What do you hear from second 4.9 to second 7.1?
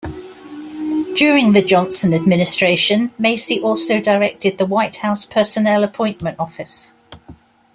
House Personnel Appointment Office.